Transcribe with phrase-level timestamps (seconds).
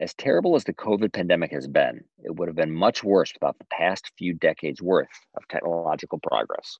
[0.00, 3.58] As terrible as the COVID pandemic has been, it would have been much worse without
[3.58, 6.78] the past few decades worth of technological progress.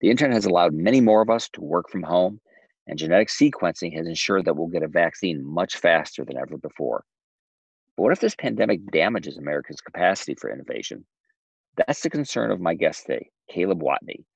[0.00, 2.40] The internet has allowed many more of us to work from home,
[2.86, 7.04] and genetic sequencing has ensured that we'll get a vaccine much faster than ever before.
[7.96, 11.04] But what if this pandemic damages America's capacity for innovation?
[11.76, 14.26] That's the concern of my guest today, Caleb Watney.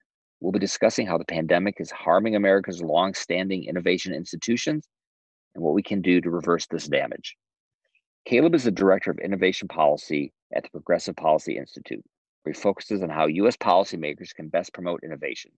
[0.41, 4.89] We'll be discussing how the pandemic is harming America's long-standing innovation institutions
[5.55, 7.37] and what we can do to reverse this damage.
[8.29, 12.05] Caleb is the Director of Innovation Policy at the Progressive Policy Institute,
[12.43, 13.57] where he focuses on how U.S.
[13.57, 15.51] policymakers can best promote innovation.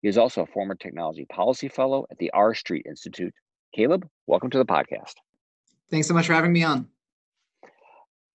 [0.00, 3.34] He is also a former technology policy fellow at the R Street Institute.
[3.74, 5.14] Caleb, welcome to the podcast.
[5.90, 6.86] Thanks so much for having me on.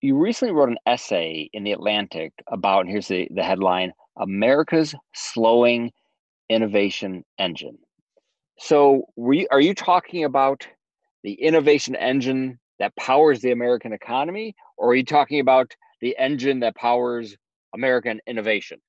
[0.02, 4.94] You recently wrote an essay in The Atlantic about, and here's the, the headline America's
[5.14, 5.92] Slowing
[6.50, 7.78] Innovation Engine.
[8.58, 10.68] So, you, are you talking about
[11.22, 16.60] the innovation engine that powers the American economy, or are you talking about the engine
[16.60, 17.36] that powers
[17.74, 18.80] American innovation?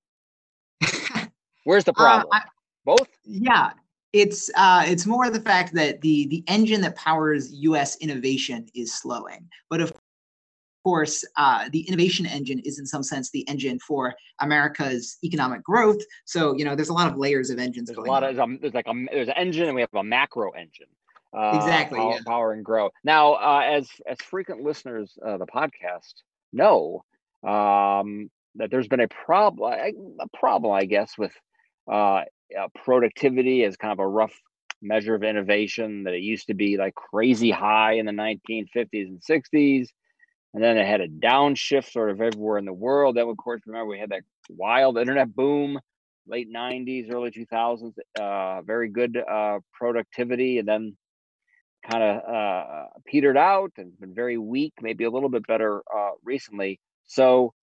[1.63, 2.29] Where's the uh, problem?
[2.31, 2.41] Uh, I,
[2.85, 3.09] Both?
[3.23, 3.71] Yeah,
[4.13, 7.97] it's uh, it's more the fact that the the engine that powers U.S.
[7.97, 9.94] innovation is slowing, but of
[10.83, 16.01] course, uh, the innovation engine is in some sense the engine for America's economic growth.
[16.25, 17.89] So you know, there's a lot of layers of engines.
[17.89, 20.51] There's a lot of there's like a there's an engine, and we have a macro
[20.51, 20.88] engine
[21.36, 22.20] uh, exactly power, yeah.
[22.25, 26.14] power, and grow now uh, as as frequent listeners of the podcast
[26.53, 27.03] know
[27.47, 29.72] um, that there's been a problem
[30.19, 31.34] a problem i guess with
[31.92, 32.22] uh,
[32.84, 34.34] productivity as kind of a rough
[34.81, 39.22] measure of innovation that it used to be like crazy high in the 1950s and
[39.22, 39.88] 60s
[40.53, 43.62] and then it had a downshift sort of everywhere in the world then of course
[43.66, 45.80] remember we had that wild internet boom
[46.28, 50.96] late 90s early 2000s uh, very good uh, productivity and then
[51.90, 56.12] kind of uh, petered out and been very weak, maybe a little bit better uh,
[56.24, 56.80] recently.
[57.06, 57.53] So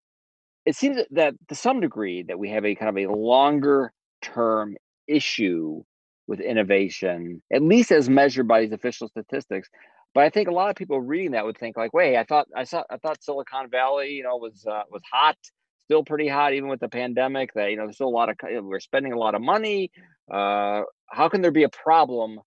[0.64, 3.92] it seems that to some degree that we have a kind of a longer
[4.22, 4.76] term
[5.06, 5.82] issue
[6.26, 9.68] with innovation, at least as measured by these official statistics.
[10.14, 12.46] But I think a lot of people reading that would think like, "Wait, I thought
[12.56, 15.36] I saw I thought Silicon Valley, you know, was uh, was hot,
[15.84, 17.52] still pretty hot even with the pandemic.
[17.54, 19.90] That you know, there's still a lot of we're spending a lot of money.
[20.32, 22.40] Uh, how can there be a problem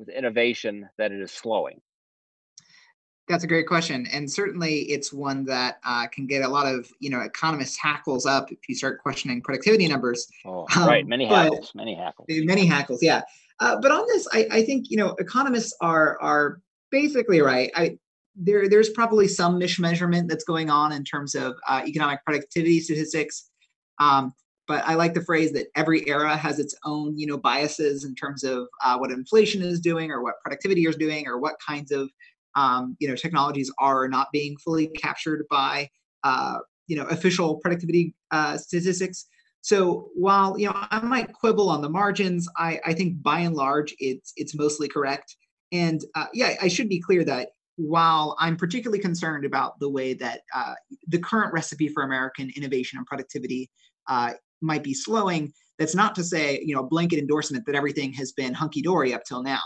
[0.00, 1.80] with innovation that it is slowing?
[3.28, 6.90] That's a great question, and certainly it's one that uh, can get a lot of
[6.98, 10.26] you know economists hackles up if you start questioning productivity numbers.
[10.44, 13.00] Oh, um, right, many hackles, many hackles, many hackles.
[13.00, 13.22] Yeah,
[13.60, 17.70] uh, but on this, I, I think you know economists are are basically right.
[17.76, 17.98] I
[18.34, 23.48] there there's probably some mismeasurement that's going on in terms of uh, economic productivity statistics.
[24.00, 24.32] Um,
[24.70, 28.14] but I like the phrase that every era has its own, you know, biases in
[28.14, 31.90] terms of uh, what inflation is doing, or what productivity is doing, or what kinds
[31.90, 32.08] of,
[32.54, 35.90] um, you know, technologies are not being fully captured by,
[36.22, 39.26] uh, you know, official productivity uh, statistics.
[39.60, 43.56] So while you know I might quibble on the margins, I, I think by and
[43.56, 45.34] large it's it's mostly correct.
[45.72, 50.14] And uh, yeah, I should be clear that while I'm particularly concerned about the way
[50.14, 50.74] that uh,
[51.08, 53.68] the current recipe for American innovation and productivity
[54.08, 58.32] uh, might be slowing, that's not to say, you know, blanket endorsement that everything has
[58.32, 59.60] been hunky dory up till now.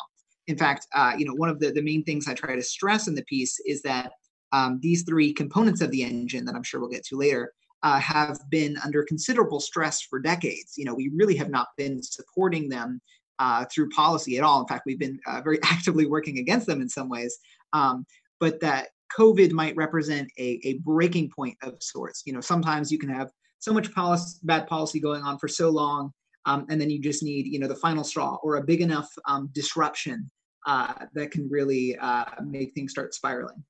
[0.47, 3.09] In fact, uh, you know, one of the, the main things I try to stress
[3.09, 4.12] in the piece is that
[4.53, 7.53] um, these three components of the engine that I'm sure we'll get to later
[7.83, 10.75] uh, have been under considerable stress for decades.
[10.77, 13.00] You know, we really have not been supporting them
[13.38, 14.60] uh, through policy at all.
[14.60, 17.38] In fact, we've been uh, very actively working against them in some ways.
[17.72, 18.06] Um,
[18.41, 18.88] but that
[19.19, 22.22] COVID might represent a, a breaking point of sorts.
[22.25, 23.30] You know, sometimes you can have
[23.65, 26.13] so much policy, bad policy going on for so long,
[26.45, 29.11] um, and then you just need you know the final straw or a big enough
[29.27, 30.31] um, disruption
[30.66, 33.65] uh, that can really uh, make things start spiraling.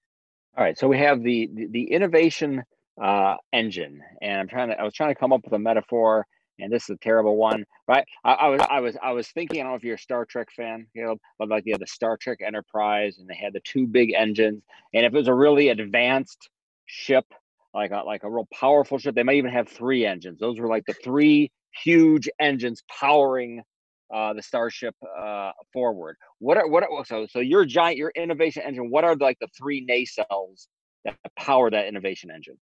[0.56, 2.64] All right, so we have the the, the innovation
[3.00, 6.26] uh, engine, and I'm trying to I was trying to come up with a metaphor,
[6.58, 8.05] and this is a terrible one, right?
[8.25, 10.25] I, I was I was I was thinking I don't know if you're a Star
[10.25, 13.52] Trek fan, you know, but like you had the Star Trek Enterprise, and they had
[13.52, 16.50] the two big engines, and if it was a really advanced
[16.87, 17.26] ship
[17.75, 19.15] like a, like a real powerful ship.
[19.15, 20.38] They might even have three engines.
[20.38, 21.50] Those were like the three
[21.82, 23.62] huge engines powering
[24.15, 26.17] uh, the starship uh, forward.
[26.38, 28.91] What are what are, so so your giant your innovation engine?
[28.91, 30.67] What are like the three nacelles
[31.05, 32.59] that power that innovation engine?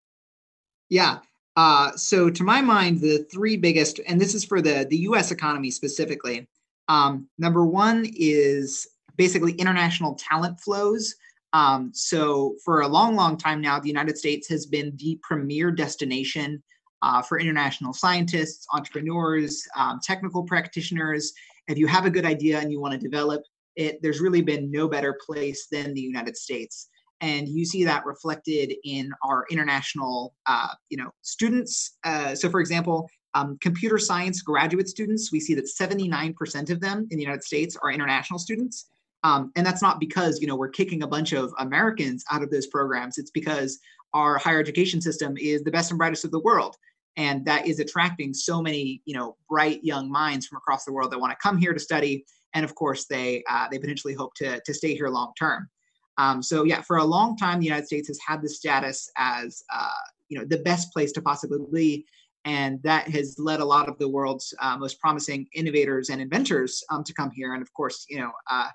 [0.89, 1.19] Yeah,
[1.55, 5.29] Uh, so, to my mind, the three biggest, and this is for the, the US
[5.31, 6.47] economy specifically,
[6.87, 11.15] um, number one is basically international talent flows.
[11.53, 15.71] Um, so, for a long, long time now, the United States has been the premier
[15.71, 16.61] destination
[17.01, 21.33] uh, for international scientists, entrepreneurs, um, technical practitioners.
[21.67, 23.41] If you have a good idea and you want to develop
[23.75, 26.89] it, there's really been no better place than the United States.
[27.21, 31.97] And you see that reflected in our international, uh, you know, students.
[32.03, 37.07] Uh, so, for example, um, computer science graduate students, we see that 79% of them
[37.11, 38.89] in the United States are international students.
[39.23, 42.49] Um, and that's not because you know we're kicking a bunch of Americans out of
[42.49, 43.17] those programs.
[43.17, 43.79] It's because
[44.13, 46.75] our higher education system is the best and brightest of the world,
[47.17, 51.11] and that is attracting so many you know bright young minds from across the world
[51.11, 52.25] that want to come here to study.
[52.53, 55.69] And of course, they uh, they potentially hope to to stay here long term.
[56.17, 59.63] Um, so yeah, for a long time, the United States has had the status as
[59.73, 59.89] uh,
[60.29, 62.05] you know the best place to possibly be
[62.45, 66.83] and that has led a lot of the world's uh, most promising innovators and inventors
[66.89, 67.53] um, to come here.
[67.53, 68.69] And of course, you know, uh,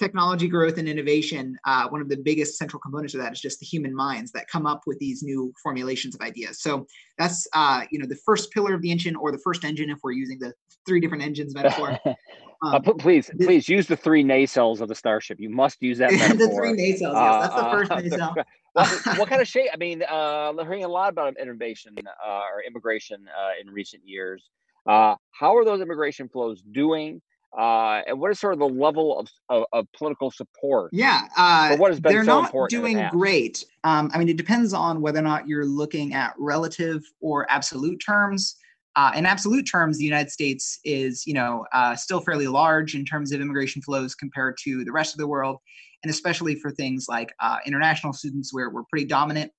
[0.00, 3.60] technology growth and innovation, uh, one of the biggest central components of that is just
[3.60, 6.62] the human minds that come up with these new formulations of ideas.
[6.62, 6.86] So
[7.18, 9.98] that's uh, you know the first pillar of the engine, or the first engine if
[10.02, 10.54] we're using the
[10.86, 11.98] three different engines metaphor.
[12.62, 15.40] Uh, um, uh, please, please use the three nacelles of the starship.
[15.40, 16.36] You must use that metaphor.
[16.36, 17.14] the three nacelles.
[17.14, 18.34] Yes, that's the uh, first nacelle.
[18.74, 19.70] what, what, kind of shape?
[19.72, 23.24] I mean, uh, we're hearing a lot about innovation or immigration
[23.58, 24.50] in recent years.
[24.86, 27.22] how are those immigration flows doing?
[27.58, 30.90] Uh, and what is sort of the level of, of, of political support?
[30.92, 33.64] Yeah, uh, what has been they're so not doing great.
[33.82, 38.00] Um, I mean, it depends on whether or not you're looking at relative or absolute
[38.04, 38.56] terms.
[38.96, 43.04] Uh, in absolute terms, the United States is, you know, uh, still fairly large in
[43.04, 45.58] terms of immigration flows compared to the rest of the world,
[46.02, 49.50] and especially for things like uh, international students, where we're pretty dominant.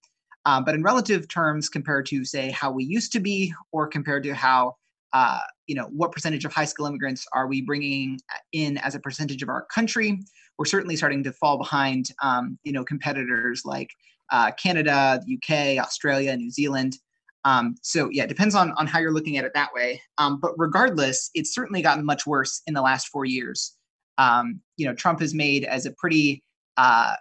[0.45, 4.23] Uh, but in relative terms, compared to say how we used to be, or compared
[4.23, 4.75] to how
[5.13, 8.19] uh, you know, what percentage of high school immigrants are we bringing
[8.53, 10.19] in as a percentage of our country?
[10.57, 13.89] We're certainly starting to fall behind, um, you know, competitors like
[14.31, 16.97] uh, Canada, the UK, Australia, New Zealand.
[17.43, 20.01] Um, so yeah, it depends on on how you're looking at it that way.
[20.17, 23.75] Um, but regardless, it's certainly gotten much worse in the last four years.
[24.17, 26.43] Um, you know, Trump has made as a pretty
[26.77, 27.15] uh,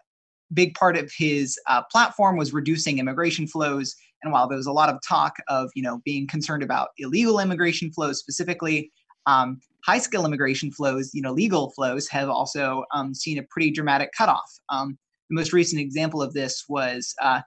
[0.53, 3.95] big part of his uh, platform was reducing immigration flows.
[4.23, 7.39] And while there was a lot of talk of, you know, being concerned about illegal
[7.41, 8.91] immigration flows specifically,
[9.27, 13.71] um, high skill immigration flows, you know, legal flows have also um, seen a pretty
[13.71, 14.51] dramatic cutoff.
[14.69, 17.41] Um, the most recent example of this was, uh,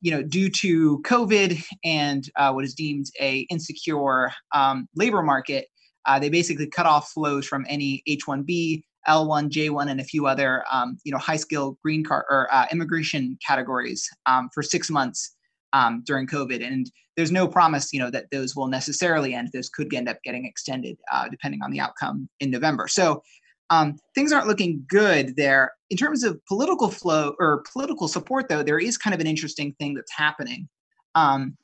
[0.00, 5.66] you know, due to COVID and uh, what is deemed a insecure um, labor market,
[6.06, 10.64] uh, they basically cut off flows from any H-1B, L1, J1, and a few other,
[10.70, 15.36] um, you know, high skill green card or uh, immigration categories um, for six months
[15.72, 16.66] um, during COVID.
[16.66, 19.50] And there's no promise, you know, that those will necessarily end.
[19.52, 22.88] Those could end up getting extended uh, depending on the outcome in November.
[22.88, 23.22] So
[23.70, 25.72] um, things aren't looking good there.
[25.90, 29.74] In terms of political flow or political support, though, there is kind of an interesting
[29.78, 30.68] thing that's happening.
[31.14, 31.56] Um,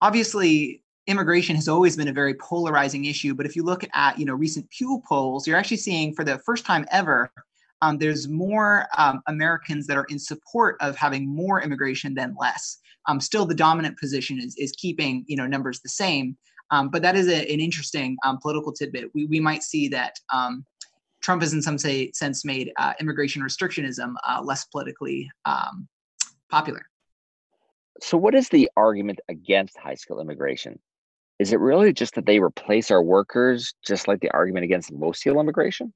[0.00, 4.24] obviously, immigration has always been a very polarizing issue, but if you look at you
[4.24, 7.30] know recent Pew polls, you're actually seeing for the first time ever
[7.84, 12.78] um, there's more um, Americans that are in support of having more immigration than less.
[13.08, 16.36] Um, still, the dominant position is, is keeping you know numbers the same,
[16.70, 19.10] um, but that is a, an interesting um, political tidbit.
[19.14, 20.64] We, we might see that um,
[21.24, 25.88] Trump has in some say, sense made uh, immigration restrictionism uh, less politically um,
[26.50, 26.84] popular.
[28.00, 30.78] So, what is the argument against high skill immigration?
[31.38, 35.12] Is it really just that they replace our workers, just like the argument against low
[35.12, 35.92] skill immigration?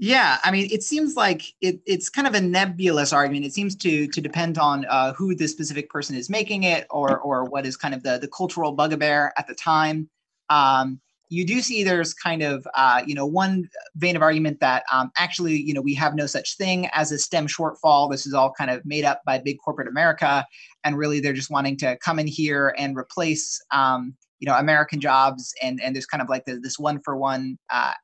[0.00, 3.46] Yeah, I mean, it seems like it, it's kind of a nebulous argument.
[3.46, 7.18] It seems to to depend on uh, who the specific person is making it, or
[7.18, 10.08] or what is kind of the the cultural bugbear at the time.
[10.50, 11.00] Um,
[11.30, 15.10] you do see there's kind of uh, you know one vein of argument that um,
[15.18, 18.08] actually you know we have no such thing as a STEM shortfall.
[18.08, 20.46] This is all kind of made up by big corporate America,
[20.84, 25.00] and really they're just wanting to come in here and replace um, you know American
[25.00, 27.94] jobs, and and there's kind of like the, this one for one uh,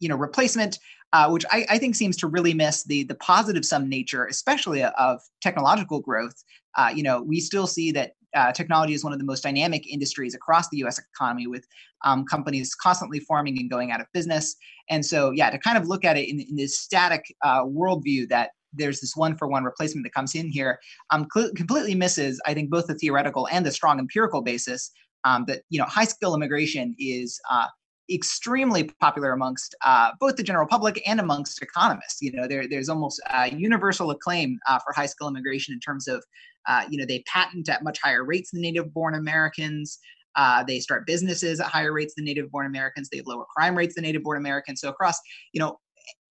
[0.00, 0.78] you know replacement
[1.12, 4.82] uh, which I, I, think seems to really miss the the positive sum nature, especially
[4.82, 6.42] of technological growth.
[6.76, 9.90] Uh, you know, we still see that uh, technology is one of the most dynamic
[9.90, 11.00] industries across the U.S.
[11.14, 11.66] economy, with
[12.04, 14.54] um, companies constantly forming and going out of business.
[14.90, 18.28] And so, yeah, to kind of look at it in, in this static uh, worldview
[18.28, 20.78] that there's this one for one replacement that comes in here,
[21.10, 24.90] um, cl- completely misses, I think, both the theoretical and the strong empirical basis
[25.24, 27.66] um, that you know high skill immigration is uh,
[28.10, 32.20] extremely popular amongst uh, both the general public and amongst economists.
[32.22, 33.20] You know, there, there's almost
[33.52, 36.24] universal acclaim uh, for high skill immigration in terms of,
[36.66, 39.98] uh, you know, they patent at much higher rates than native born Americans.
[40.36, 43.08] Uh, they start businesses at higher rates than native born Americans.
[43.08, 44.80] They have lower crime rates than native born Americans.
[44.80, 45.18] So across,
[45.52, 45.78] you know,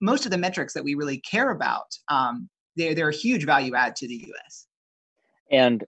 [0.01, 3.75] most of the metrics that we really care about, um, they're, they're a huge value
[3.75, 4.67] add to the U.S.
[5.51, 5.83] And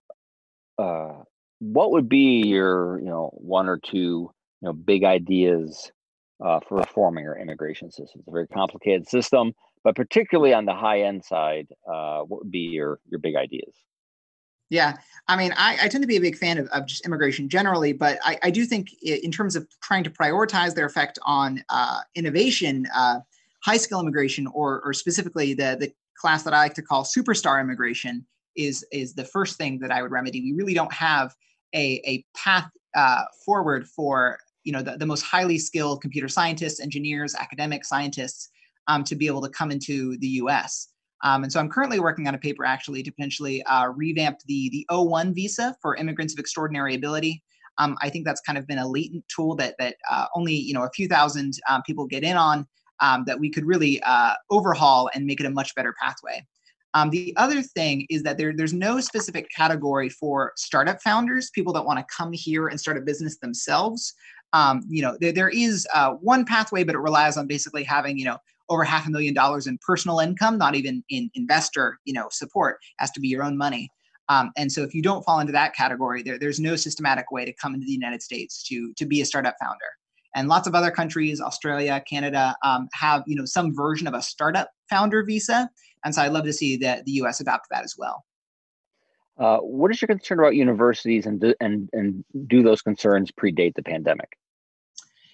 [0.77, 1.23] uh,
[1.59, 4.31] what would be your, you know, one or two
[4.61, 5.91] you know big ideas
[6.43, 8.19] uh, for reforming our immigration system.
[8.19, 12.51] It's a very complicated system, but particularly on the high end side, uh, what would
[12.51, 13.73] be your your big ideas?
[14.69, 14.97] Yeah,
[15.27, 17.91] I mean, I, I tend to be a big fan of, of just immigration generally,
[17.91, 22.01] but I, I do think in terms of trying to prioritize their effect on uh,
[22.13, 23.21] innovation, uh,
[23.63, 27.59] high skill immigration, or or specifically the the class that I like to call superstar
[27.59, 28.25] immigration,
[28.55, 30.41] is is the first thing that I would remedy.
[30.41, 31.33] We really don't have
[31.73, 34.37] a a path uh, forward for
[34.69, 38.49] you know the, the most highly skilled computer scientists engineers academic scientists
[38.87, 40.89] um, to be able to come into the us
[41.23, 44.69] um, and so i'm currently working on a paper actually to potentially uh, revamp the
[44.69, 47.41] the o1 visa for immigrants of extraordinary ability.
[47.79, 50.75] Um, i think that's kind of been a latent tool that that uh, only you
[50.75, 52.67] know a few thousand um, people get in on
[52.99, 56.45] um, that we could really uh, overhaul and make it a much better pathway.
[56.93, 61.71] Um, the other thing is that there, there's no specific category for startup founders, people
[61.73, 64.15] that want to come here and start a business themselves
[64.53, 68.17] um, you know, there, there is uh, one pathway, but it relies on basically having,
[68.17, 68.37] you know,
[68.69, 72.79] over half a million dollars in personal income, not even in investor, you know, support.
[72.97, 73.89] Has to be your own money.
[74.27, 77.45] Um, and so if you don't fall into that category, there, there's no systematic way
[77.45, 79.85] to come into the United States to to be a startup founder.
[80.35, 84.21] And lots of other countries, Australia, Canada, um, have you know some version of a
[84.21, 85.69] startup founder visa.
[86.05, 87.39] And so I'd love to see that the U.S.
[87.39, 88.23] adopt that as well.
[89.39, 93.73] Uh, what is your concern about universities and do, and and do those concerns predate
[93.75, 94.37] the pandemic?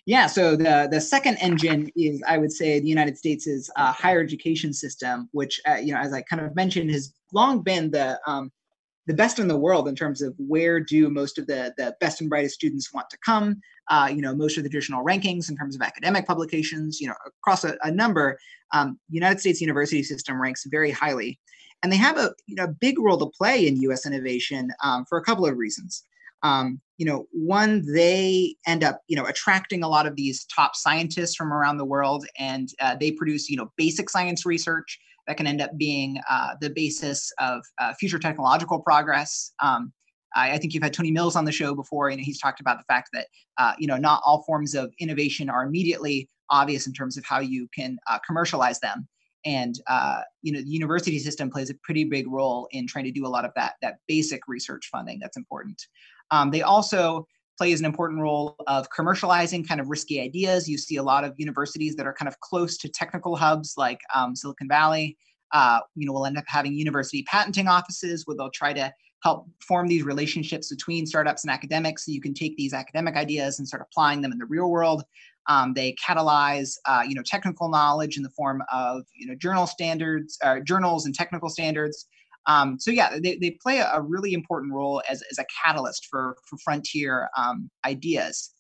[0.06, 4.22] Yeah, so the the second engine is, I would say, the United States' uh, higher
[4.22, 8.20] education system, which, uh, you know, as I kind of mentioned, has long been the
[8.28, 8.52] um,
[9.08, 12.22] the best in the world in terms of where do most of the the best
[12.22, 13.60] and brightest students want to come.
[13.90, 17.16] Uh, you know, most of the traditional rankings in terms of academic publications, you know,
[17.26, 18.38] across a, a number,
[18.74, 21.40] um, United States university system ranks very highly,
[21.86, 24.08] and they have a you know big role to play in U.S.
[24.08, 26.04] innovation um, for a couple of reasons
[26.42, 30.76] um, you know one they end up you know attracting a lot of these top
[30.76, 35.38] scientists from around the world and uh, they produce you know basic science research that
[35.38, 39.94] can end up being uh, the basis of uh, future technological progress um,
[40.36, 42.80] I, I, think you've had tony mills on the show before and he's talked about
[42.80, 43.28] the fact that
[43.60, 47.40] uh, you know not all forms of innovation are immediately obvious in terms of how
[47.40, 49.08] you can uh, commercialize them
[49.46, 53.12] and uh, you know the university system plays a pretty big role in trying to
[53.12, 55.82] do a lot of that that basic research funding that's important
[56.32, 60.68] um, they also plays an important role of commercializing kind of risky ideas.
[60.68, 64.02] You see a lot of universities that are kind of close to technical hubs like
[64.14, 65.18] um, Silicon Valley.
[65.54, 68.92] Uh, you know, will end up having university patenting offices where they'll try to
[69.24, 73.58] help form these relationships between startups and academics so you can take these academic ideas
[73.60, 75.04] and start applying them in the real world.
[75.48, 79.68] Um, they catalyze, uh, you know, technical knowledge in the form of, you know, journal
[79.68, 82.08] standards, uh, journals and technical standards.
[82.48, 86.38] Um, so yeah, they, they play a, really important role as, as a catalyst for,
[86.48, 88.52] for frontier um, ideas.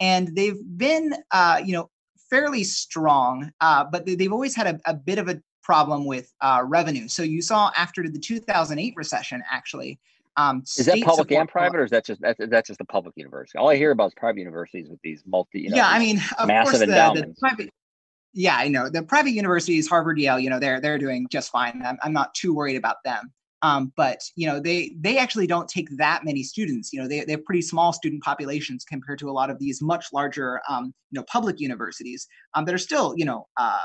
[0.00, 1.90] And they've been, uh, you know,
[2.28, 6.32] fairly strong, uh, but they, have always had a, a, bit of a problem with
[6.40, 7.08] uh, revenue.
[7.08, 9.98] So you saw after the 2008 recession, actually,
[10.36, 13.14] um, is that public and private, or is that just that's, that's just the public
[13.16, 13.58] university?
[13.58, 16.20] All I hear about is private universities with these multi, you know, yeah, I mean,
[16.46, 17.40] massive the, endowments.
[17.40, 17.70] The private,
[18.32, 21.82] yeah, I know the private universities, Harvard, Yale, you know, they're they're doing just fine.
[21.84, 23.32] I'm, I'm not too worried about them.
[23.62, 26.92] Um, but you know, they they actually don't take that many students.
[26.92, 29.80] You know, they they have pretty small student populations compared to a lot of these
[29.80, 33.84] much larger, um, you know, public universities um, that are still, you know, uh,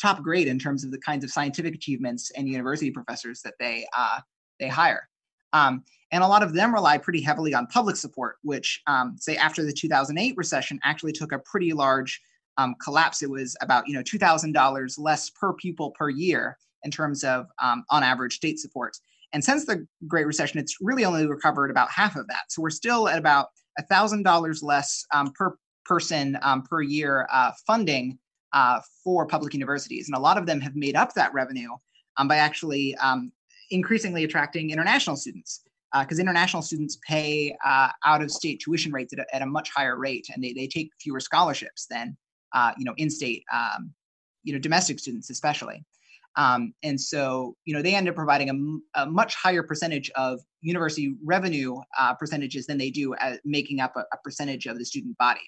[0.00, 3.86] top grade in terms of the kinds of scientific achievements and university professors that they
[3.96, 4.18] uh,
[4.58, 5.08] they hire.
[5.52, 9.36] Um, and a lot of them rely pretty heavily on public support, which, um, say,
[9.36, 12.20] after the 2008 recession, actually took a pretty large
[12.58, 16.58] um, collapse, it was about you know two thousand dollars less per pupil per year
[16.84, 18.96] in terms of um, on average state support.
[19.32, 22.44] And since the Great Recession, it's really only recovered about half of that.
[22.50, 23.48] So we're still at about
[23.88, 28.18] thousand dollars less um, per person um, per year uh, funding
[28.52, 31.70] uh, for public universities, and a lot of them have made up that revenue
[32.18, 33.32] um, by actually um,
[33.72, 35.62] increasingly attracting international students
[36.00, 39.46] because uh, international students pay uh, out of state tuition rates at a, at a,
[39.46, 42.16] much higher rate and they, they take fewer scholarships than
[42.54, 43.92] uh, you know, in-state, um,
[44.42, 45.84] you know, domestic students especially.
[46.36, 50.40] Um, and so, you know, they end up providing a, a much higher percentage of
[50.62, 54.84] university revenue uh, percentages than they do at making up a, a, percentage of the
[54.84, 55.42] student body.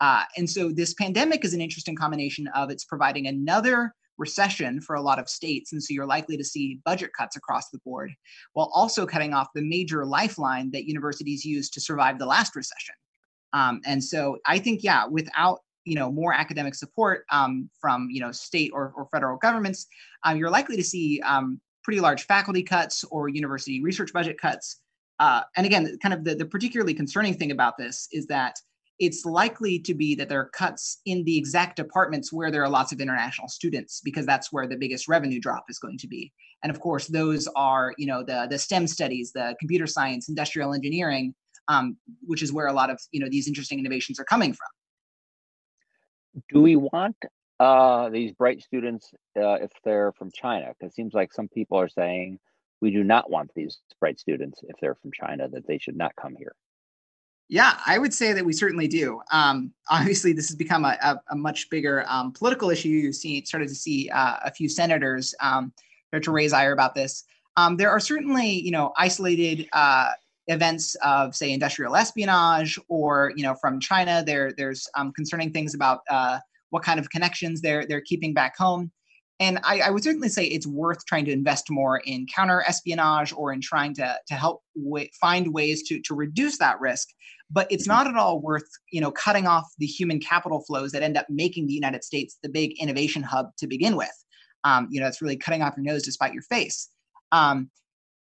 [0.00, 4.94] Uh, and so this pandemic is an interesting combination of it's providing another recession for
[4.94, 5.72] a lot of states.
[5.72, 8.12] And so you're likely to see budget cuts across the board,
[8.52, 12.94] while also cutting off the major lifeline that universities used to survive the last recession.
[13.52, 18.20] Um, and so I think, yeah, without you know more academic support um, from you
[18.20, 19.86] know state or, or federal governments,
[20.24, 24.80] um, you're likely to see um, pretty large faculty cuts or university research budget cuts.
[25.18, 28.58] Uh, and again, kind of the, the particularly concerning thing about this is that
[29.00, 32.68] it's likely to be that there are cuts in the exact departments where there are
[32.68, 36.30] lots of international students because that's where the biggest revenue drop is going to be.
[36.62, 40.74] And of course those are you know the the stem studies the computer science industrial
[40.74, 41.34] engineering
[41.68, 46.42] um, which is where a lot of you know these interesting innovations are coming from.
[46.52, 47.16] Do we want
[47.58, 50.68] uh, these bright students uh, if they're from china?
[50.68, 52.38] Because it seems like some people are saying
[52.80, 56.14] we do not want these bright students if they're from china that they should not
[56.16, 56.54] come here
[57.50, 59.20] yeah, I would say that we certainly do.
[59.32, 62.88] Um, obviously, this has become a, a, a much bigger um, political issue.
[62.88, 65.72] You've seen, started to see uh, a few senators um,
[66.08, 67.24] start to raise ire about this.
[67.56, 70.12] Um, there are certainly, you know, isolated uh,
[70.46, 74.22] events of, say, industrial espionage, or you know, from China.
[74.24, 76.38] There, there's um, concerning things about uh,
[76.70, 78.92] what kind of connections they're they're keeping back home.
[79.40, 83.32] And I, I, would certainly say it's worth trying to invest more in counter espionage
[83.32, 87.08] or in trying to, to help w- find ways to, to reduce that risk.
[87.50, 91.02] But it's not at all worth you know cutting off the human capital flows that
[91.02, 94.24] end up making the United States the big innovation hub to begin with.
[94.64, 96.88] Um, you know, it's really cutting off your nose to spite your face.
[97.32, 97.70] Um,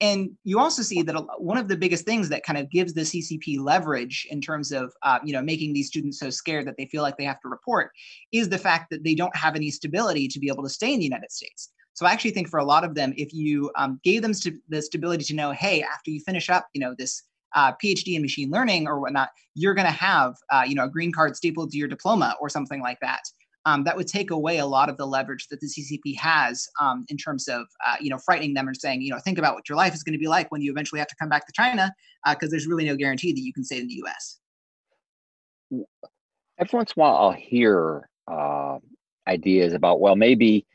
[0.01, 3.01] and you also see that one of the biggest things that kind of gives the
[3.01, 6.85] ccp leverage in terms of uh, you know making these students so scared that they
[6.85, 7.91] feel like they have to report
[8.31, 10.99] is the fact that they don't have any stability to be able to stay in
[10.99, 13.99] the united states so i actually think for a lot of them if you um,
[14.03, 17.23] gave them st- the stability to know hey after you finish up you know this
[17.55, 20.89] uh, phd in machine learning or whatnot you're going to have uh, you know a
[20.89, 23.21] green card stapled to your diploma or something like that
[23.65, 27.03] um, that would take away a lot of the leverage that the CCP has um,
[27.09, 29.67] in terms of uh, you know frightening them and saying you know think about what
[29.67, 31.53] your life is going to be like when you eventually have to come back to
[31.53, 31.91] China
[32.29, 34.39] because uh, there's really no guarantee that you can stay in the U.S.
[36.57, 38.77] Every once in a while, I'll hear uh,
[39.27, 40.65] ideas about well maybe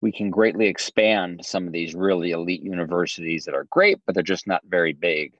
[0.00, 4.22] we can greatly expand some of these really elite universities that are great, but they're
[4.22, 5.32] just not very big.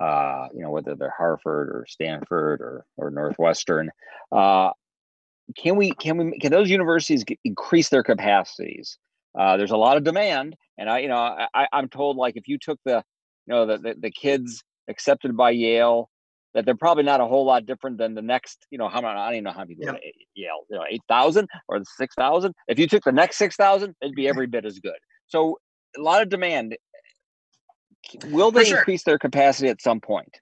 [0.00, 3.90] Uh, you know, whether they're Harvard or Stanford or or Northwestern.
[4.32, 4.70] Uh,
[5.56, 8.98] can we can we can those universities get, increase their capacities?
[9.38, 12.48] Uh, there's a lot of demand, and I you know I, I'm told like if
[12.48, 13.04] you took the
[13.46, 16.08] you know the, the, the kids accepted by Yale
[16.54, 19.14] that they're probably not a whole lot different than the next, you know, how many,
[19.14, 20.02] I don't even know how many people yep.
[20.34, 22.54] Yale, you know, 8,000 or 6,000.
[22.66, 24.98] If you took the next 6,000, it'd be every bit as good.
[25.28, 25.58] So
[25.96, 26.76] a lot of demand.
[28.26, 28.78] Will they sure.
[28.78, 30.40] increase their capacity at some point?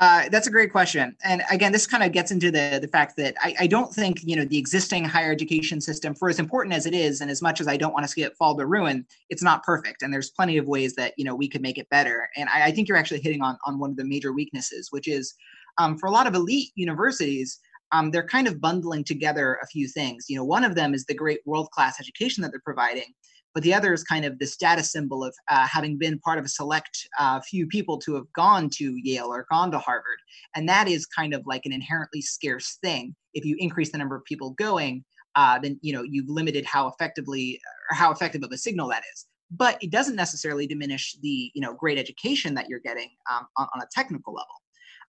[0.00, 1.16] Uh, that's a great question.
[1.22, 4.24] And again, this kind of gets into the, the fact that I, I, don't think,
[4.24, 7.40] you know, the existing higher education system, for as important as it is, and as
[7.40, 10.02] much as I don't want to see it fall to ruin, it's not perfect.
[10.02, 12.28] And there's plenty of ways that, you know, we could make it better.
[12.36, 15.06] And I, I think you're actually hitting on, on one of the major weaknesses, which
[15.06, 15.32] is
[15.78, 17.60] um, for a lot of elite universities,
[17.92, 20.26] um, they're kind of bundling together a few things.
[20.28, 23.14] You know, one of them is the great world-class education that they're providing
[23.54, 26.44] but the other is kind of the status symbol of uh, having been part of
[26.44, 30.18] a select uh, few people to have gone to Yale or gone to Harvard.
[30.56, 33.14] And that is kind of like an inherently scarce thing.
[33.32, 35.04] If you increase the number of people going,
[35.36, 39.02] uh, then you know you've limited how effectively or how effective of a signal that
[39.12, 39.26] is.
[39.50, 43.68] But it doesn't necessarily diminish the you know great education that you're getting um, on,
[43.74, 44.54] on, a technical level.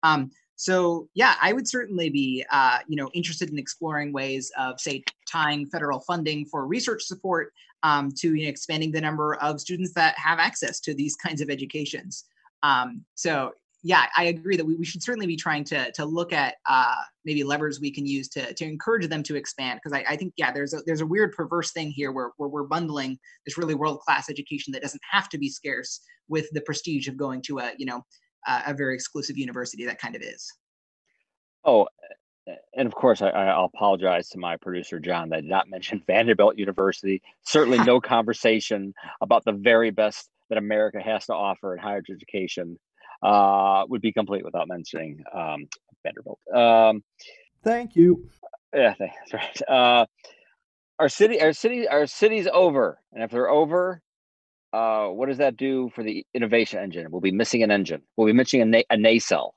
[0.02, 4.80] Um, so yeah, I would certainly be uh, you know interested in exploring ways of
[4.80, 9.60] say tying federal funding for research support um, to you know, expanding the number of
[9.60, 12.24] students that have access to these kinds of educations.
[12.62, 13.52] Um, so
[13.86, 16.94] yeah, I agree that we, we should certainly be trying to to look at uh,
[17.26, 20.32] maybe levers we can use to to encourage them to expand because I, I, think
[20.38, 23.74] yeah there's a there's a weird perverse thing here where, where we're bundling this really
[23.74, 27.58] world class education that doesn't have to be scarce with the prestige of going to
[27.58, 28.02] a you know
[28.46, 30.52] uh, a very exclusive university that kind of is.
[31.64, 31.88] Oh,
[32.74, 36.02] and of course, I, I'll apologize to my producer John that I did not mention
[36.06, 37.22] Vanderbilt University.
[37.44, 42.78] Certainly, no conversation about the very best that America has to offer in higher education
[43.22, 45.66] uh, would be complete without mentioning um,
[46.02, 46.38] Vanderbilt.
[46.54, 47.02] Um,
[47.62, 48.28] Thank you.
[48.74, 49.62] Yeah, that's right.
[49.68, 50.06] Uh,
[50.98, 54.02] our city, our city, our city's over, and if they're over,
[54.74, 57.08] uh, what does that do for the innovation engine?
[57.10, 58.02] We'll be missing an engine.
[58.16, 59.54] We'll be missing a, na- a nacelle.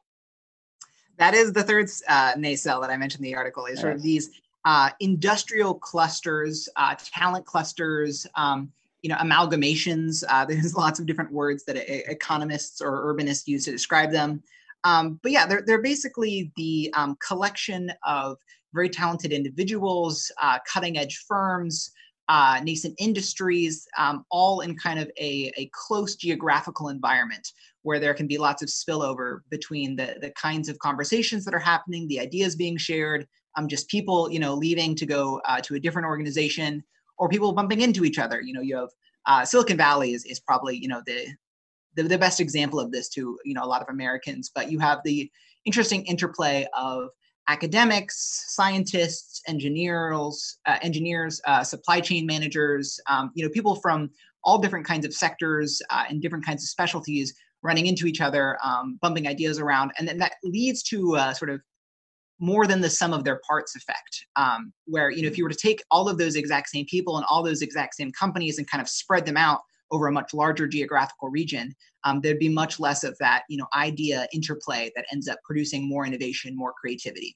[1.18, 3.66] That is the third uh, nacelle that I mentioned in the article.
[3.66, 3.82] Is yes.
[3.82, 4.30] sort of these
[4.64, 10.24] uh, industrial clusters, uh, talent clusters, um, you know, amalgamations.
[10.30, 11.78] Uh, there's lots of different words that
[12.12, 14.44] economists or urbanists use to describe them.
[14.84, 18.38] Um, but yeah, they're, they're basically the um, collection of
[18.72, 21.92] very talented individuals, uh, cutting edge firms,
[22.30, 27.48] uh, nascent industries, um, all in kind of a, a close geographical environment
[27.84, 31.60] where there can be lots of spillover between the, the kinds of conversations that are
[31.60, 35.76] happening, the ideas being shared, um, just people, you know, leaving to go uh, to
[35.76, 36.84] a different organization
[37.18, 38.42] or people bumping into each other.
[38.42, 38.90] You know, you have
[39.26, 41.28] uh, Silicon Valley is, is probably, you know, the,
[41.96, 44.80] the, the best example of this to, you know, a lot of Americans, but you
[44.80, 45.32] have the
[45.66, 47.10] interesting interplay of
[47.48, 54.10] academics, scientists, engineers, uh, engineers, uh, supply chain managers, um, you know, people from
[54.44, 57.34] all different kinds of sectors uh, and different kinds of specialties
[57.64, 61.50] running into each other, um, bumping ideas around, and then that leads to uh, sort
[61.50, 61.62] of
[62.40, 64.26] more than the sum of their parts effect.
[64.36, 67.18] Um, where you know, if you were to take all of those exact same people
[67.18, 70.34] and all those exact same companies and kind of spread them out over a much
[70.34, 75.06] larger geographical region, um, there'd be much less of that, you know, idea interplay that
[75.12, 77.36] ends up producing more innovation, more creativity.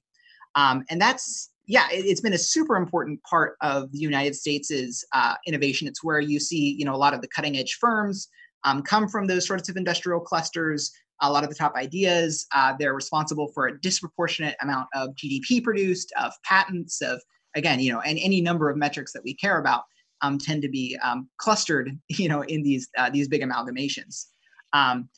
[0.55, 5.05] Um, and that's, yeah, it, has been a super important part of the United States'
[5.13, 5.87] uh, innovation.
[5.87, 8.27] It's where you see, you know, a lot of the cutting edge firms
[8.63, 10.91] um, come from those sorts of industrial clusters.
[11.21, 15.63] A lot of the top ideas, uh, they're responsible for a disproportionate amount of GDP
[15.63, 17.21] produced, of patents, of
[17.55, 19.83] again, you know, and any number of metrics that we care about
[20.21, 24.25] um, tend to be um, clustered, you know, in these uh, these big amalgamations,
[24.73, 25.09] um,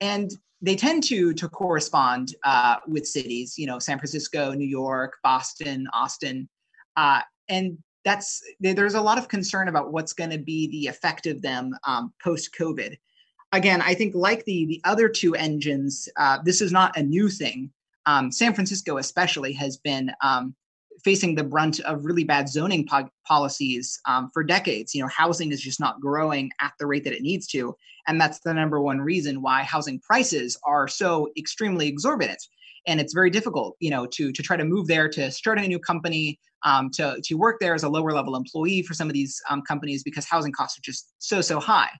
[0.00, 0.30] and
[0.62, 5.86] they tend to to correspond uh, with cities, you know, San Francisco, New York, Boston,
[5.92, 6.48] Austin,
[6.96, 11.26] uh, and that's there's a lot of concern about what's going to be the effect
[11.26, 12.96] of them um, post COVID.
[13.52, 17.28] Again, I think like the the other two engines, uh, this is not a new
[17.28, 17.70] thing.
[18.06, 20.54] Um, San Francisco, especially, has been um,
[21.06, 24.92] facing the brunt of really bad zoning po- policies um, for decades.
[24.92, 27.76] You know, housing is just not growing at the rate that it needs to,
[28.08, 32.42] and that's the number one reason why housing prices are so extremely exorbitant.
[32.88, 35.68] And it's very difficult, you know, to to try to move there, to start a
[35.68, 39.14] new company, um, to to work there as a lower level employee for some of
[39.14, 41.90] these um, companies because housing costs are just so so high.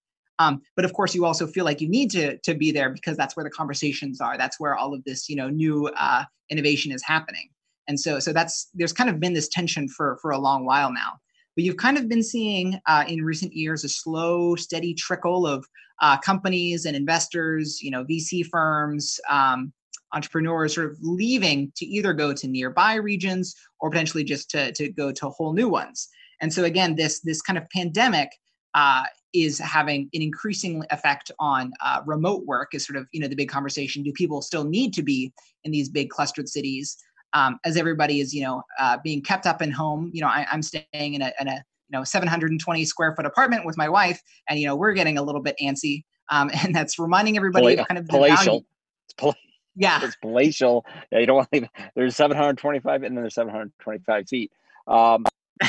[0.40, 3.16] Um, but of course, you also feel like you need to to be there because
[3.16, 4.36] that's where the conversations are.
[4.36, 7.48] That's where all of this, you know, new uh, innovation is happening.
[7.88, 10.92] And so, so that's there's kind of been this tension for for a long while
[10.92, 11.20] now.
[11.54, 15.66] But you've kind of been seeing uh, in recent years a slow, steady trickle of
[16.02, 19.72] uh, companies and investors, you know, VC firms, um,
[20.12, 24.90] entrepreneurs, sort of leaving to either go to nearby regions or potentially just to to
[24.90, 26.08] go to whole new ones.
[26.40, 28.30] And so again, this this kind of pandemic
[28.74, 32.74] uh, is having an increasing effect on uh, remote work.
[32.74, 35.32] Is sort of you know the big conversation: Do people still need to be
[35.64, 36.96] in these big clustered cities?
[37.32, 40.10] Um, as everybody is, you know, uh, being kept up in home.
[40.12, 43.64] You know, I, am staying in a, in a, you know, 720 square foot apartment
[43.64, 46.98] with my wife, and you know, we're getting a little bit antsy, um, and that's
[46.98, 48.64] reminding everybody Pal- kind of palatial.
[49.06, 49.34] It's pal-
[49.74, 50.84] yeah, it's palatial.
[51.12, 51.68] Yeah, you don't want to leave.
[51.94, 54.52] There's 725, and then there's 725 feet.
[54.86, 55.24] Um,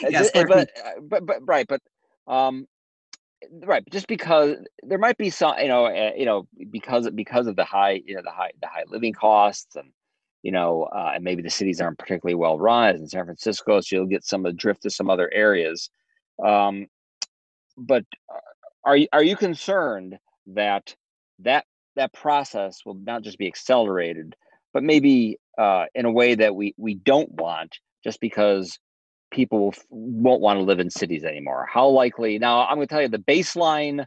[0.00, 0.64] yes, but, uh,
[1.02, 1.80] but, but right, but
[2.26, 2.66] um,
[3.64, 7.56] right just because there might be some you know uh, you know because because of
[7.56, 9.90] the high you know the high the high living costs and
[10.42, 13.80] you know, uh, and maybe the cities aren't particularly well run as in San Francisco,
[13.80, 15.90] so you'll get some drift to some other areas.
[16.44, 16.86] Um,
[17.76, 18.38] but uh,
[18.84, 20.94] are you are you concerned that
[21.40, 21.64] that
[21.96, 24.36] that process will not just be accelerated,
[24.72, 28.78] but maybe uh, in a way that we we don't want, just because
[29.30, 31.66] people won't want to live in cities anymore?
[31.70, 32.38] How likely?
[32.38, 34.06] Now, I'm going to tell you the baseline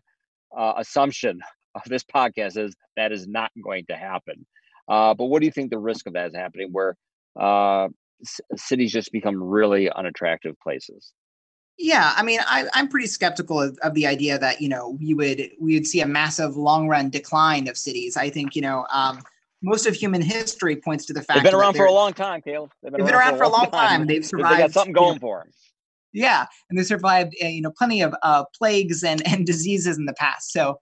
[0.57, 1.41] uh, assumption
[1.75, 4.45] of this podcast is that is not going to happen.
[4.91, 6.97] Uh, but what do you think the risk of that is happening where
[7.39, 7.87] uh,
[8.25, 11.13] c- cities just become really unattractive places?
[11.77, 15.13] Yeah, I mean, I, am pretty skeptical of, of, the idea that you know we
[15.13, 18.17] would we would see a massive long run decline of cities.
[18.17, 19.21] I think you know um,
[19.63, 22.41] most of human history points to the fact they've been around for a long time,
[22.41, 22.71] Caleb.
[22.83, 23.99] They've been, they've been around, around, for a long time.
[23.99, 24.07] time.
[24.07, 24.57] They've survived.
[24.57, 25.53] They got something going you know, for them.
[26.11, 30.03] Yeah, and they survived uh, you know plenty of uh, plagues and and diseases in
[30.05, 30.51] the past.
[30.51, 30.79] So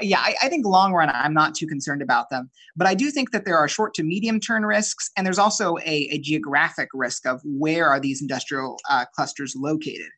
[0.00, 2.50] yeah, I, I, think long run, I'm not too concerned about them.
[2.76, 5.76] But I do think that there are short to medium term risks, and there's also
[5.78, 10.08] a, a geographic risk of where are these industrial uh, clusters located.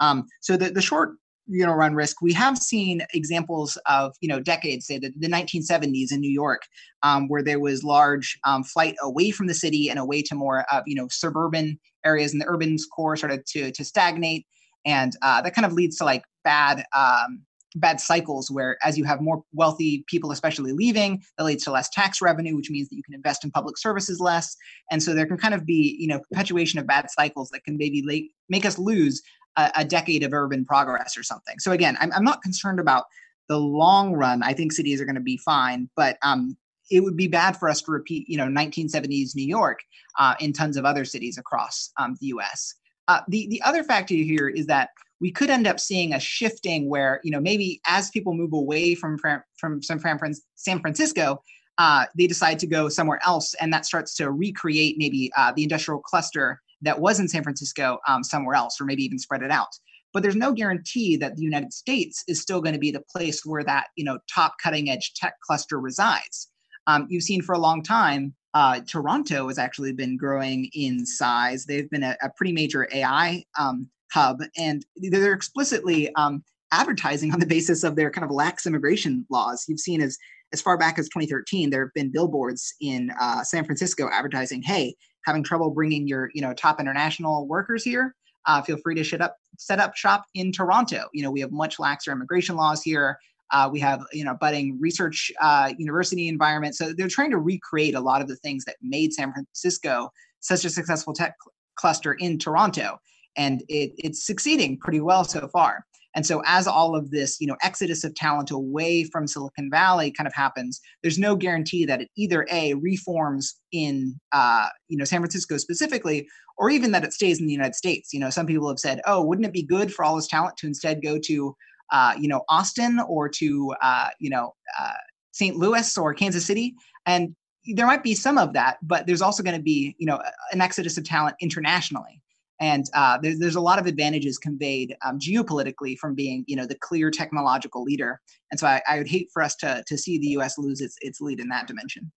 [0.00, 1.16] Um, so the, the short
[1.48, 5.26] you know run risk we have seen examples of you know decades say the, the
[5.26, 6.62] 1970s in new york
[7.02, 10.64] um, where there was large um, flight away from the city and away to more
[10.72, 14.46] of you know suburban areas and the urban core started to to stagnate
[14.84, 17.42] and uh, that kind of leads to like bad um,
[17.76, 21.88] bad cycles where as you have more wealthy people especially leaving that leads to less
[21.90, 24.56] tax revenue which means that you can invest in public services less.
[24.90, 27.76] And so there can kind of be you know perpetuation of bad cycles that can
[27.76, 29.22] maybe late, make us lose
[29.56, 31.58] a, a, decade of urban progress or something.
[31.58, 33.04] So again I'm, I'm not concerned about
[33.48, 34.42] the long run.
[34.42, 36.56] I think cities are going to be fine but um
[36.90, 39.80] it would be bad for us to repeat, you know, 1970s New York
[40.18, 42.74] uh, in tons of other cities across um, the U.S.
[43.08, 44.90] Uh, the the other factor here is that
[45.22, 48.94] we could end up seeing a shifting where you know maybe as people move away
[48.94, 49.16] from
[49.56, 51.42] from San Francisco,
[51.78, 55.62] uh, they decide to go somewhere else, and that starts to recreate maybe uh, the
[55.62, 59.52] industrial cluster that was in San Francisco um, somewhere else, or maybe even spread it
[59.52, 59.68] out.
[60.12, 63.46] But there's no guarantee that the United States is still going to be the place
[63.46, 66.48] where that you know top cutting edge tech cluster resides.
[66.88, 71.64] Um, you've seen for a long time uh, Toronto has actually been growing in size.
[71.64, 77.40] They've been a, a pretty major AI um, hub, and they're explicitly um, advertising on
[77.40, 79.64] the basis of their kind of lax immigration laws.
[79.68, 80.18] You've seen as
[80.52, 84.94] as far back as 2013, there have been billboards in uh, San Francisco advertising, "Hey,
[85.24, 88.14] having trouble bringing your you know top international workers here?
[88.46, 91.08] Uh, feel free to set up set up shop in Toronto.
[91.12, 93.18] You know, we have much laxer immigration laws here.
[93.52, 96.74] Uh, we have you know budding research uh, university environment.
[96.74, 100.64] So they're trying to recreate a lot of the things that made San Francisco such
[100.64, 102.98] a successful tech cl- cluster in Toronto,
[103.36, 105.84] and it, it's succeeding pretty well so far.
[106.14, 110.10] And so as all of this, you know, exodus of talent away from Silicon Valley
[110.10, 115.04] kind of happens, there's no guarantee that it either a reforms in, uh, you know,
[115.04, 118.12] San Francisco specifically, or even that it stays in the United States.
[118.12, 120.58] You know, some people have said, oh, wouldn't it be good for all this talent
[120.58, 121.56] to instead go to
[121.92, 124.92] uh, you know, Austin or to, uh, you know, uh,
[125.32, 125.56] St.
[125.56, 126.74] Louis or Kansas City.
[127.06, 130.20] And there might be some of that, but there's also going to be, you know,
[130.52, 132.20] an exodus of talent internationally.
[132.62, 136.64] And uh, there's, there's a lot of advantages conveyed um, geopolitically from being, you know,
[136.64, 138.20] the clear technological leader.
[138.52, 140.56] And so I, I would hate for us to, to see the U.S.
[140.58, 142.12] lose its, its lead in that dimension.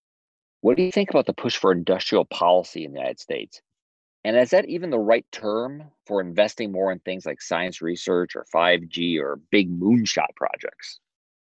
[0.61, 3.59] What do you think about the push for industrial policy in the United States?
[4.23, 8.35] And is that even the right term for investing more in things like science research
[8.35, 10.99] or 5G or big moonshot projects?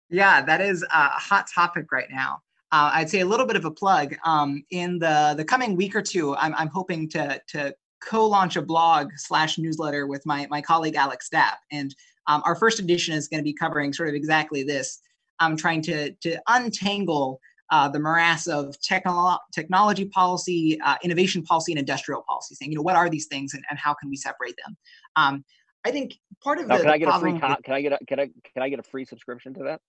[0.09, 2.41] Yeah, that is a hot topic right now.
[2.73, 4.17] Uh, I'd say a little bit of a plug.
[4.25, 8.63] Um, in the the coming week or two, I'm, I'm hoping to to co-launch a
[8.63, 11.95] blog slash newsletter with my my colleague Alec Stapp, and
[12.27, 15.01] um, our first edition is going to be covering sort of exactly this.
[15.39, 21.73] I'm trying to to untangle uh, the morass of technolo- technology policy, uh, innovation policy,
[21.73, 24.17] and industrial policy, saying, you know, what are these things and, and how can we
[24.17, 24.77] separate them?
[25.17, 25.45] Um,
[25.85, 27.93] I think part of now, the can I get a free con- can I get
[27.93, 29.81] a, can I can I get a free subscription to that?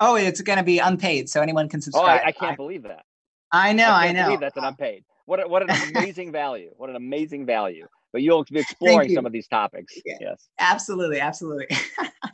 [0.00, 2.20] Oh, it's going to be unpaid, so anyone can subscribe.
[2.20, 3.04] Oh, I, I can't I, believe that.
[3.52, 4.24] I know, I, I know.
[4.24, 5.04] Believe that's an unpaid.
[5.26, 6.70] What a, what an amazing value!
[6.76, 7.86] What an amazing value!
[8.12, 9.94] But you'll be exploring some of these topics.
[10.04, 11.68] Yeah, yes, absolutely, absolutely.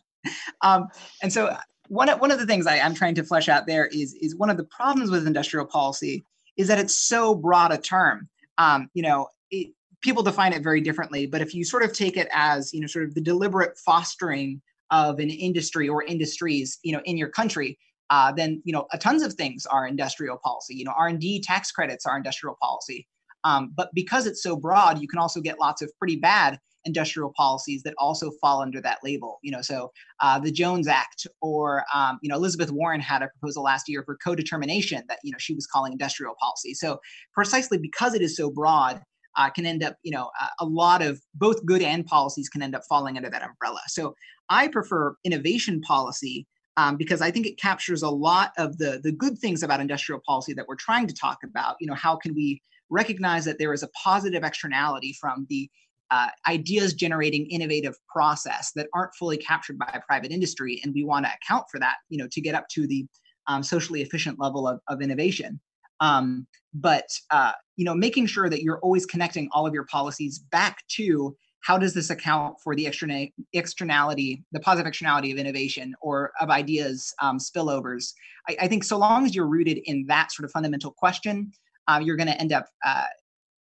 [0.62, 0.88] um,
[1.22, 1.54] and so
[1.88, 4.36] one of, one of the things I, am trying to flesh out there is is
[4.36, 6.24] one of the problems with industrial policy
[6.56, 8.28] is that it's so broad a term.
[8.58, 12.16] Um, you know, it, people define it very differently, but if you sort of take
[12.16, 16.92] it as you know, sort of the deliberate fostering of an industry or industries, you
[16.92, 17.78] know, in your country,
[18.10, 20.74] uh, then you know, tons of things are industrial policy.
[20.74, 23.06] You know, R and D tax credits are industrial policy.
[23.44, 27.32] Um, but because it's so broad, you can also get lots of pretty bad industrial
[27.36, 29.38] policies that also fall under that label.
[29.42, 33.28] You know, so uh, the Jones Act, or um, you know, Elizabeth Warren had a
[33.28, 36.74] proposal last year for co-determination that you know she was calling industrial policy.
[36.74, 36.98] So
[37.34, 39.02] precisely because it is so broad,
[39.36, 42.74] uh, can end up, you know, a lot of both good and policies can end
[42.74, 43.80] up falling under that umbrella.
[43.88, 44.14] So
[44.48, 49.12] I prefer innovation policy um, because I think it captures a lot of the the
[49.12, 51.76] good things about industrial policy that we're trying to talk about.
[51.80, 55.68] You know, how can we recognize that there is a positive externality from the
[56.10, 61.26] uh, ideas generating innovative process that aren't fully captured by private industry and we want
[61.26, 63.04] to account for that you know to get up to the
[63.48, 65.60] um, socially efficient level of, of innovation
[65.98, 70.38] um, but uh, you know making sure that you're always connecting all of your policies
[70.38, 75.94] back to how does this account for the external, externality the positive externality of innovation
[76.00, 78.12] or of ideas um, spillovers
[78.48, 81.52] I, I, think so long as you're rooted in that sort of fundamental question
[81.88, 83.04] uh, you're going to end up uh,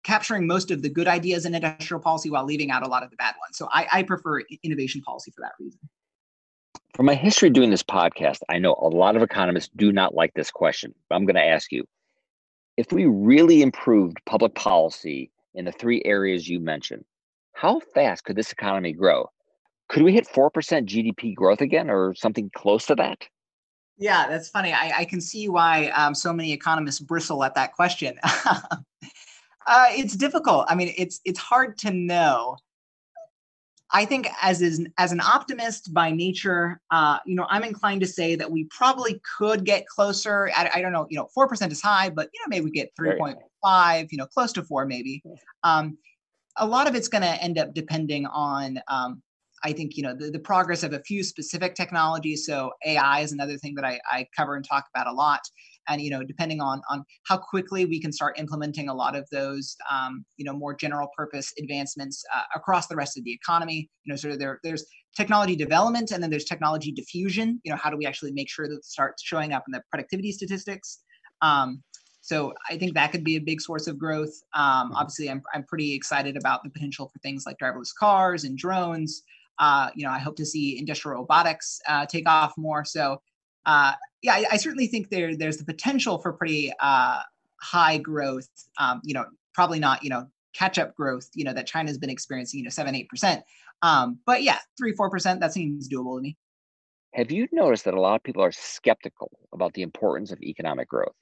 [0.06, 3.10] capturing most of the good ideas in industrial policy while leaving out a lot of
[3.10, 3.58] the bad ones.
[3.58, 5.80] So I, I prefer innovation policy for that reason.
[6.94, 10.32] From my history doing this podcast, I know a lot of economists do not like
[10.34, 11.84] this question, but I'm going to ask you
[12.76, 17.04] if we really improved public policy in the three areas you mentioned,
[17.56, 19.30] how fast could this economy grow?
[19.88, 23.26] Could we hit 4% GDP growth again or something close to that?
[23.96, 24.74] Yeah, that's funny.
[24.74, 28.18] I, I can see why um, so many economists bristle at that question.
[29.66, 30.64] Uh, it's difficult.
[30.68, 32.56] I mean, it's it's hard to know.
[33.90, 38.06] I think as is as an optimist by nature, uh, you know, I'm inclined to
[38.06, 40.50] say that we probably could get closer.
[40.56, 42.70] I, I don't know, you know, four percent is high, but you know, maybe we
[42.70, 45.20] get three point five, you know, close to four, maybe.
[45.64, 45.98] Um,
[46.58, 49.22] a lot of it's going to end up depending on, um,
[49.64, 52.44] I think, you know, the, the progress of a few specific technologies.
[52.46, 55.40] So AI is another thing that I, I cover and talk about a lot.
[55.88, 59.26] and you know depending on on how quickly we can start implementing a lot of
[59.30, 63.88] those um, you know more general purpose advancements uh, across the rest of the economy
[64.04, 64.84] you know sort of there there's
[65.16, 68.68] technology development and then there's technology diffusion you know how do we actually make sure
[68.68, 71.00] that it starts showing up in the productivity statistics
[71.42, 71.82] um,
[72.26, 74.42] so I think that could be a big source of growth.
[74.52, 74.96] Um, mm-hmm.
[74.96, 79.22] obviously, I'm, I'm pretty excited about the potential for things like driverless cars and drones.
[79.60, 82.84] Uh, you know, I hope to see industrial robotics uh, take off more.
[82.84, 83.22] So
[83.64, 87.20] uh, yeah, I, I, certainly think there there's the potential for pretty uh,
[87.60, 88.48] high growth.
[88.76, 91.30] Um, you know, probably not you know catch up growth.
[91.32, 92.58] You know that China's been experiencing.
[92.58, 93.44] You know, seven eight percent.
[93.82, 96.36] Um, but yeah, three four percent that seems doable to me.
[97.14, 100.88] Have you noticed that a lot of people are skeptical about the importance of economic
[100.88, 101.14] growth?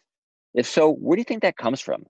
[0.55, 2.05] If so, where do you think that comes from?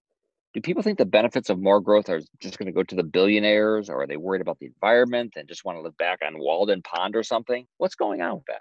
[0.52, 3.02] Do people think the benefits of more growth are just going to go to the
[3.02, 6.38] billionaires, or are they worried about the environment and just want to live back on
[6.38, 7.66] Walden Pond or something?
[7.78, 8.60] What's going on with that?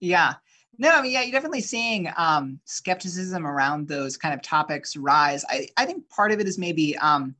[0.00, 0.34] Yeah,
[0.78, 5.44] no, I mean, yeah, you're definitely seeing um, skepticism around those kind of topics rise.
[5.48, 7.34] I, I think part of it is maybe um,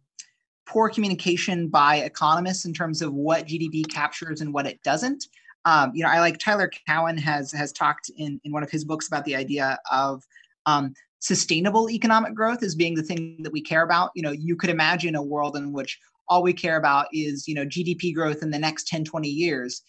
[0.66, 5.26] poor communication by economists in terms of what GDP captures and what it doesn't.
[5.64, 8.84] Um, you know, I like Tyler Cowen has has talked in in one of his
[8.84, 10.22] books about the idea of
[10.66, 14.10] um, sustainable economic growth as being the thing that we care about.
[14.14, 17.54] You know, you could imagine a world in which all we care about is you
[17.54, 19.82] know GDP growth in the next 10, 20 years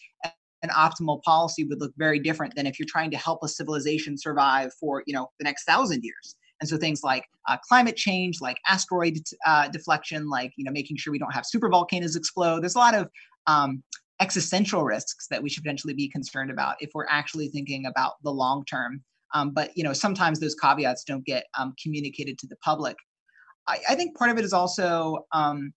[0.62, 4.16] an optimal policy would look very different than if you're trying to help a civilization
[4.16, 6.34] survive for you know the next thousand years.
[6.60, 10.96] And so things like uh, climate change like asteroid uh, deflection like you know making
[10.96, 12.62] sure we don't have super volcanoes explode.
[12.62, 13.10] There's a lot of
[13.46, 13.82] um,
[14.20, 18.30] existential risks that we should potentially be concerned about if we're actually thinking about the
[18.30, 19.02] long term
[19.34, 22.96] um, but you know sometimes those caveats don't get um, communicated to the public.
[23.68, 25.72] I, I, think part of it is also um,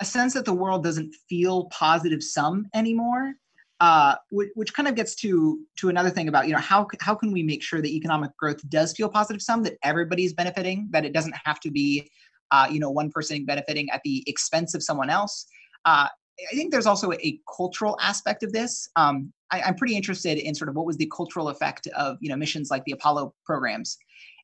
[0.00, 3.34] a sense that the world doesn't feel positive sum anymore
[3.80, 7.14] uh, which, which, kind of gets to to another thing about you know how how
[7.14, 11.04] can we make sure that economic growth does feel positive sum that everybody's benefiting that
[11.04, 12.08] it doesn't have to be
[12.50, 15.46] uh, you know one person benefiting at the expense of someone else?
[15.84, 16.08] Uh,
[16.52, 18.88] i think there's also a cultural aspect of this.
[18.96, 22.28] Um, I, i'm pretty interested in sort of what was the cultural effect of you
[22.28, 23.96] know missions like the apollo programs.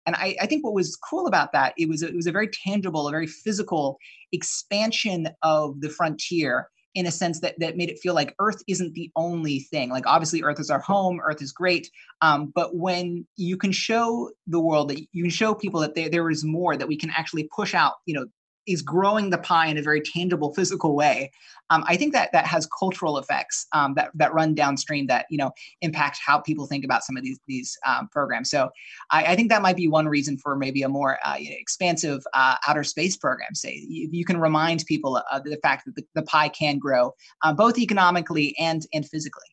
[0.06, 2.48] And I, I, think what was cool about that it was it was a very
[2.48, 3.98] tangible a very physical
[4.32, 8.94] expansion of the frontier in a sense that that made it feel like earth isn't
[8.94, 9.90] the only thing.
[9.90, 11.90] Like obviously earth is our home earth is great
[12.22, 16.08] um, but when you can show the world that you can show people that there,
[16.08, 18.26] there is more that we can actually push out you know
[18.66, 21.30] is growing the pie in a very tangible physical way
[21.70, 25.38] um, i think that that has cultural effects um, that, that run downstream that you
[25.38, 28.50] know impact how people think about some of these these um, programs.
[28.50, 28.70] So
[29.10, 31.56] I, I, think that might be one reason for maybe a more uh, you know,
[31.58, 35.96] expansive uh, outer space program say you, you, can remind people of the fact that
[35.96, 39.46] the, the pie can grow uh, both economically and and physically.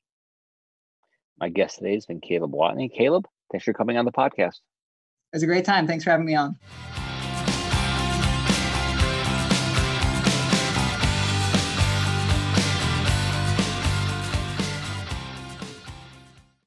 [1.40, 2.92] My guest today has been caleb watney.
[2.94, 4.60] Caleb thanks for coming on the podcast.
[5.34, 5.88] It was a great time.
[5.88, 6.58] Thanks for having me on